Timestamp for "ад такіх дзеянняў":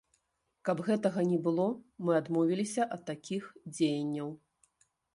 2.99-4.37